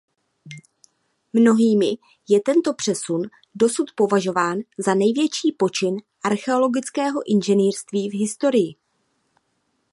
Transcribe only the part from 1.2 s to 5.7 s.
Mnohými je tento přesun dosud považován za největší